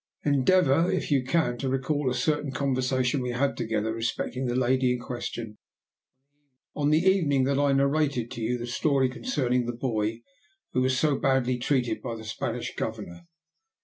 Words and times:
Endeavour, 0.25 0.89
if 0.91 1.11
you 1.11 1.23
can, 1.23 1.59
to 1.59 1.69
recall 1.69 2.09
a 2.09 2.15
certain 2.15 2.51
conversation 2.51 3.21
we 3.21 3.29
had 3.33 3.55
together 3.55 3.93
respecting 3.93 4.47
the 4.47 4.55
lady 4.55 4.91
in 4.93 4.99
question 4.99 5.59
on 6.75 6.89
the 6.89 7.05
evening 7.05 7.43
that 7.43 7.59
I 7.59 7.71
narrated 7.71 8.31
to 8.31 8.41
you 8.41 8.57
the 8.57 8.65
story 8.65 9.09
concerning 9.09 9.67
the 9.67 9.73
boy, 9.73 10.23
who 10.73 10.81
was 10.81 10.97
so 10.97 11.19
badly 11.19 11.59
treated 11.59 12.01
by 12.01 12.15
the 12.15 12.23
Spanish 12.25 12.73
Governor. 12.75 13.27